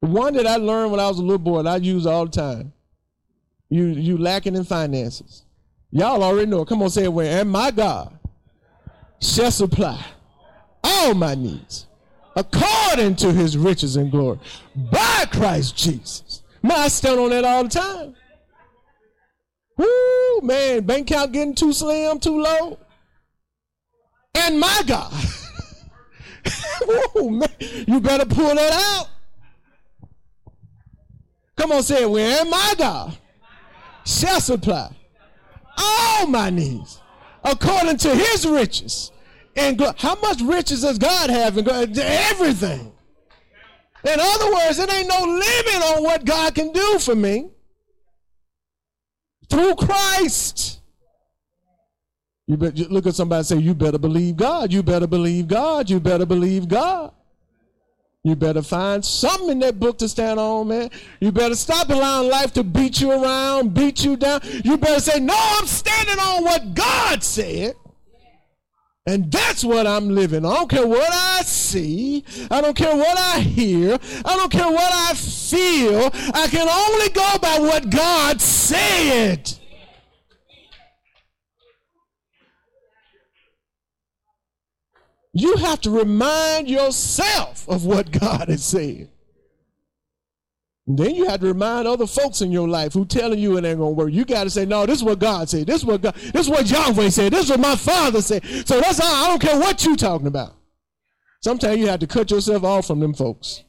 [0.00, 2.30] One that I learned when I was a little boy, that I use all the
[2.30, 2.72] time.
[3.68, 5.44] You you lacking in finances.
[5.90, 6.64] Y'all already know.
[6.64, 8.18] Come on, say it with and my God
[9.20, 10.02] shall supply
[10.82, 11.86] all my needs
[12.34, 14.38] according to his riches and glory
[14.74, 16.42] by Christ Jesus.
[16.62, 18.14] Man, I stand on that all the time.
[19.80, 22.78] Woo, man, bank account getting too slim, too low.
[24.34, 25.12] And my God.
[27.14, 29.08] Woo, man, you better pull that out.
[31.56, 32.10] Come on, say it.
[32.10, 33.16] Where my God
[34.04, 34.94] shall supply
[35.78, 37.00] all my needs
[37.42, 39.12] according to his riches.
[39.56, 41.56] And how much riches does God have?
[41.56, 42.92] In Everything.
[44.04, 47.50] In other words, it ain't no limit on what God can do for me
[49.50, 50.80] through Christ.
[52.46, 54.72] You better look at somebody and say, You better believe God.
[54.72, 55.88] You better believe God.
[55.90, 57.12] You better believe God.
[58.22, 60.90] You better find something in that book to stand on, man.
[61.20, 64.40] You better stop allowing life to beat you around, beat you down.
[64.64, 67.74] You better say, No, I'm standing on what God said.
[69.06, 70.44] And that's what I'm living.
[70.44, 72.22] I don't care what I see.
[72.50, 73.98] I don't care what I hear.
[74.24, 76.10] I don't care what I feel.
[76.34, 79.52] I can only go by what God said.
[85.32, 89.08] You have to remind yourself of what God has said.
[90.96, 93.78] Then you have to remind other folks in your life who telling you it ain't
[93.78, 94.12] gonna work.
[94.12, 95.66] You got to say, no, this is what God said.
[95.66, 97.32] This is what God, this is what Yahweh said.
[97.32, 98.44] This is what my Father said.
[98.66, 99.24] So that's all.
[99.24, 100.54] I don't care what you talking about.
[101.42, 103.64] Sometimes you have to cut yourself off from them folks.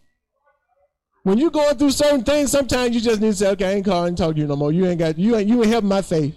[1.24, 3.86] When you're going through certain things, sometimes you just need to say, okay, I ain't
[3.86, 4.72] calling and talk to you no more.
[4.72, 6.36] You ain't got you ain't you ain't helping my faith.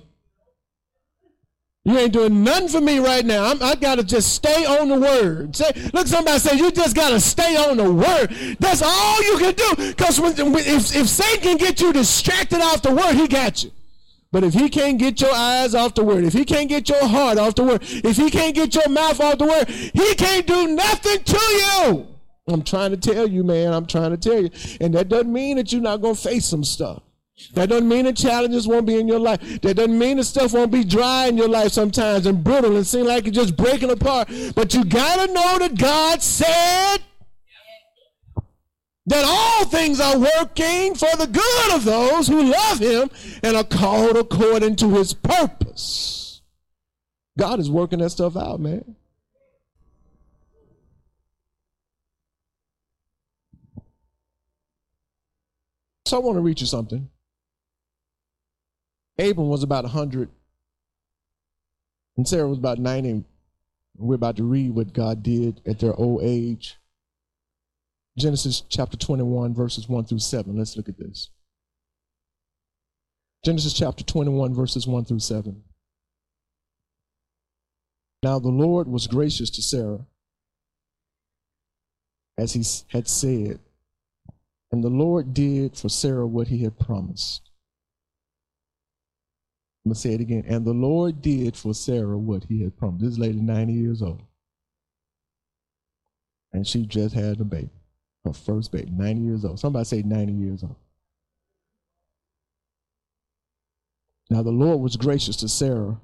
[1.86, 3.44] You ain't doing nothing for me right now.
[3.44, 5.54] I'm, i got to just stay on the word.
[5.54, 8.56] Say, look, somebody say, you just got to stay on the word.
[8.58, 9.88] That's all you can do.
[9.88, 13.70] Because if, if Satan can get you distracted off the word, he got you.
[14.32, 17.06] But if he can't get your eyes off the word, if he can't get your
[17.06, 20.46] heart off the word, if he can't get your mouth off the word, he can't
[20.46, 22.06] do nothing to you.
[22.48, 23.72] I'm trying to tell you, man.
[23.72, 24.50] I'm trying to tell you.
[24.80, 27.02] And that doesn't mean that you're not going to face some stuff.
[27.54, 29.40] That doesn't mean the challenges won't be in your life.
[29.62, 32.86] That doesn't mean the stuff won't be dry in your life sometimes and brittle and
[32.86, 34.28] seem like it's just breaking apart.
[34.54, 36.98] But you got to know that God said
[39.06, 43.10] that all things are working for the good of those who love him
[43.42, 46.40] and are called according to his purpose.
[47.36, 48.94] God is working that stuff out, man.
[56.06, 57.10] So I want to read you something.
[59.18, 60.28] Abram was about 100,
[62.16, 63.24] and Sarah was about 90.
[63.96, 66.76] We're about to read what God did at their old age.
[68.18, 70.56] Genesis chapter 21, verses 1 through 7.
[70.56, 71.30] Let's look at this.
[73.44, 75.62] Genesis chapter 21, verses 1 through 7.
[78.22, 80.06] Now the Lord was gracious to Sarah,
[82.38, 83.60] as he had said,
[84.72, 87.43] and the Lord did for Sarah what he had promised.
[89.84, 90.44] I'm going to say it again.
[90.46, 93.04] And the Lord did for Sarah what he had promised.
[93.04, 94.22] This lady, 90 years old.
[96.54, 97.70] And she just had a baby,
[98.24, 99.60] her first baby, 90 years old.
[99.60, 100.76] Somebody say 90 years old.
[104.30, 106.00] Now the Lord was gracious to Sarah,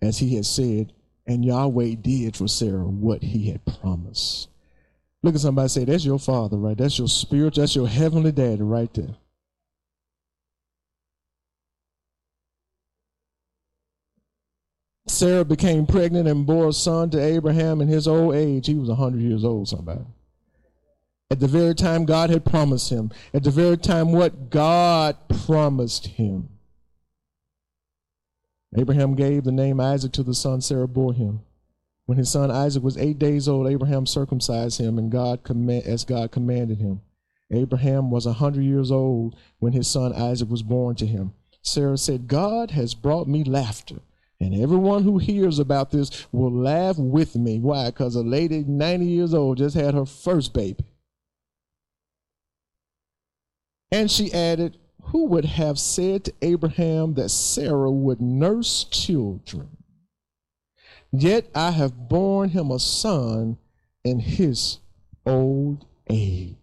[0.00, 0.92] as he had said,
[1.26, 4.48] and Yahweh did for Sarah what he had promised.
[5.22, 6.76] Look at somebody say, That's your father, right?
[6.76, 9.16] That's your spirit, that's your heavenly daddy right there.
[15.06, 18.66] Sarah became pregnant and bore a son to Abraham in his old age.
[18.66, 20.04] He was 100 years old, somebody.
[21.30, 23.10] At the very time God had promised him.
[23.32, 26.48] At the very time what God promised him.
[28.76, 31.40] Abraham gave the name Isaac to the son Sarah bore him.
[32.06, 36.32] When his son Isaac was eight days old, Abraham circumcised him, and God as God
[36.32, 37.00] commanded him.
[37.50, 41.32] Abraham was a hundred years old when his son Isaac was born to him.
[41.62, 44.00] Sarah said, God has brought me laughter
[44.44, 47.58] and everyone who hears about this will laugh with me.
[47.58, 47.86] Why?
[47.86, 50.84] Because a lady 90 years old just had her first baby.
[53.90, 59.76] And she added, Who would have said to Abraham that Sarah would nurse children?
[61.10, 63.56] Yet I have borne him a son
[64.02, 64.78] in his
[65.24, 66.56] old age.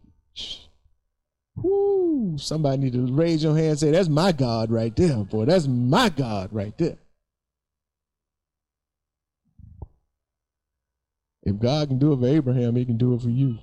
[2.38, 5.46] Somebody need to raise your hand and say, That's my God right there, boy.
[5.46, 6.98] That's my God right there.
[11.44, 13.58] If God can do it for Abraham, he can do it for you.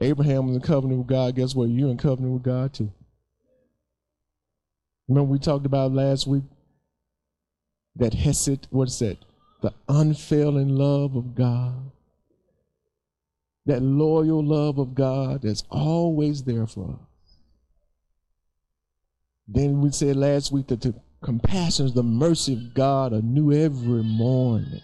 [0.00, 1.36] Abraham was in covenant with God.
[1.36, 1.68] Guess what?
[1.68, 2.90] You're in covenant with God too.
[5.08, 6.44] Remember we talked about last week
[7.96, 9.18] that Hesed, what is that?
[9.60, 11.90] The unfailing love of God.
[13.66, 17.36] That loyal love of God that's always there for us.
[19.46, 24.02] Then we said last week that the compassions, the mercy of God are new every
[24.02, 24.80] morning.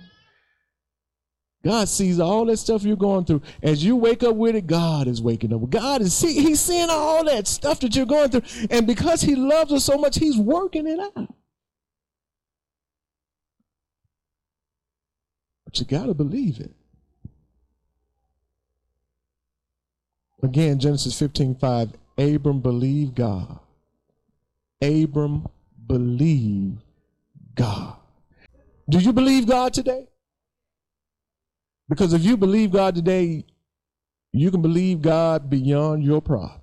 [1.67, 3.43] God sees all that stuff you're going through.
[3.61, 5.69] As you wake up with it, God is waking up.
[5.69, 8.69] God is see, He's seeing all that stuff that you're going through.
[8.71, 11.35] And because He loves us so much, He's working it out.
[15.65, 16.71] But you got to believe it.
[20.45, 21.91] Again, Genesis 15 5.
[22.17, 23.59] Abram believed God.
[24.81, 25.49] Abram
[25.85, 26.81] believed
[27.57, 27.97] God.
[28.89, 30.07] Do you believe God today?
[31.89, 33.45] Because if you believe God today,
[34.33, 36.61] you can believe God beyond your pride.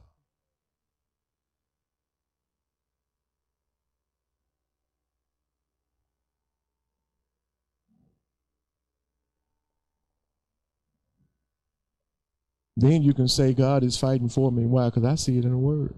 [12.76, 14.66] Then you can say, God is fighting for me.
[14.66, 14.86] Why?
[14.90, 15.94] Because I see it in the Word.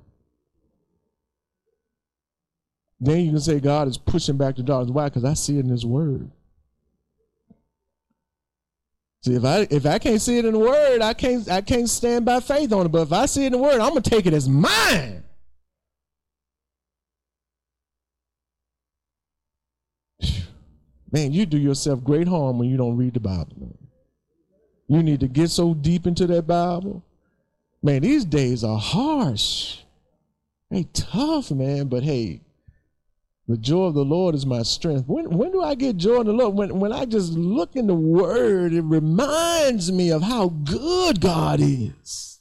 [2.99, 4.93] Then you can say, God is pushing back the darkness.
[4.93, 5.05] Why?
[5.05, 6.29] Because I see it in His Word.
[9.25, 11.89] See, if I if I can't see it in the Word, I can't I can't
[11.89, 12.89] stand by faith on it.
[12.89, 15.23] But if I see it in the Word, I'm gonna take it as mine.
[21.11, 23.55] Man, you do yourself great harm when you don't read the Bible.
[23.57, 23.75] Man.
[24.87, 27.03] You need to get so deep into that Bible.
[27.81, 29.79] Man, these days are harsh.
[30.69, 31.87] They tough, man.
[31.87, 32.41] But hey,
[33.47, 35.07] the joy of the Lord is my strength.
[35.07, 36.55] When when do I get joy in the Lord?
[36.55, 41.59] When when I just look in the Word, it reminds me of how good God
[41.61, 42.39] is.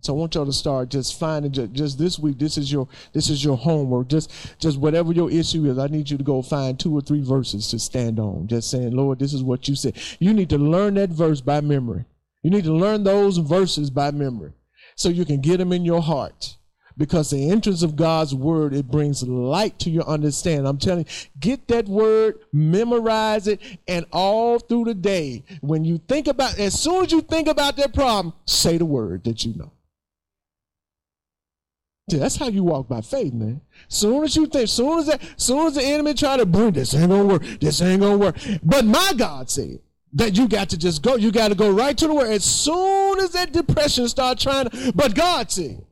[0.00, 2.38] So I want y'all to start just finding just, just this week.
[2.38, 4.08] This is your this is your homework.
[4.08, 7.22] Just just whatever your issue is, I need you to go find two or three
[7.22, 8.48] verses to stand on.
[8.48, 9.96] Just saying, Lord, this is what you said.
[10.18, 12.04] You need to learn that verse by memory.
[12.42, 14.52] You need to learn those verses by memory
[14.96, 16.56] so you can get them in your heart.
[16.96, 20.66] Because the entrance of God's word, it brings light to your understanding.
[20.66, 25.98] I'm telling you, get that word, memorize it, and all through the day, when you
[26.06, 29.54] think about, as soon as you think about that problem, say the word that you
[29.54, 29.72] know.
[32.08, 33.62] That's how you walk by faith, man.
[33.88, 36.94] Soon as you think, soon as that, soon as the enemy try to bring this
[36.94, 38.36] ain't gonna work, this ain't gonna work.
[38.62, 39.78] But my God said
[40.14, 42.30] that you got to just go, you got to go right to the word.
[42.30, 45.84] As soon as that depression start trying to, but God said,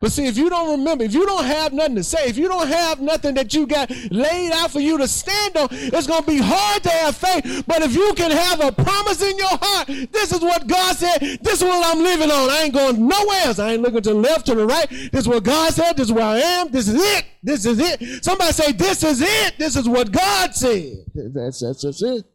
[0.00, 2.46] but see, if you don't remember, if you don't have nothing to say, if you
[2.46, 6.22] don't have nothing that you got laid out for you to stand on, it's going
[6.22, 7.64] to be hard to have faith.
[7.66, 11.20] But if you can have a promise in your heart, this is what God said,
[11.40, 12.50] this is what I'm living on.
[12.50, 13.58] I ain't going nowhere else.
[13.58, 14.90] I ain't looking to the left, to the right.
[14.90, 15.96] This is what God said.
[15.96, 16.70] This is where I am.
[16.70, 17.24] This is it.
[17.42, 18.22] This is it.
[18.22, 19.54] Somebody say, this is it.
[19.56, 20.96] This is what God said.
[21.14, 22.26] That's, that's, that's it.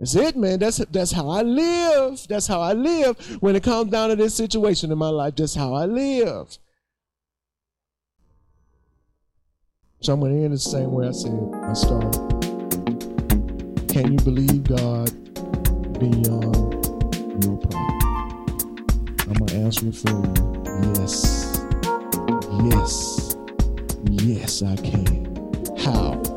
[0.00, 0.58] That's it, man.
[0.58, 2.26] That's that's how I live.
[2.26, 5.36] That's how I live when it comes down to this situation in my life.
[5.36, 6.56] That's how I live.
[10.00, 12.14] So I'm to end the same way I said I started.
[13.90, 15.12] Can you believe God
[15.98, 18.00] beyond your problem?
[19.28, 20.94] I'm to answer it for you.
[20.94, 21.60] Yes.
[22.64, 23.36] Yes.
[24.08, 25.26] Yes, I can.
[25.76, 26.29] How?